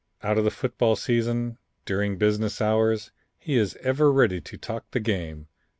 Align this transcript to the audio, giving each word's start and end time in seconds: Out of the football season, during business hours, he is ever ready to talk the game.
Out 0.23 0.39
of 0.39 0.43
the 0.43 0.49
football 0.49 0.95
season, 0.95 1.59
during 1.85 2.17
business 2.17 2.59
hours, 2.59 3.11
he 3.37 3.55
is 3.55 3.77
ever 3.83 4.11
ready 4.11 4.41
to 4.41 4.57
talk 4.57 4.89
the 4.89 4.99
game. 4.99 5.45